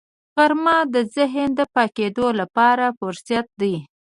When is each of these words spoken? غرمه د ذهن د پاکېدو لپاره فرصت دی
غرمه 0.35 0.77
د 0.93 0.95
ذهن 1.15 1.49
د 1.55 1.61
پاکېدو 1.75 2.27
لپاره 2.39 2.85
فرصت 2.99 3.45
دی 3.61 3.75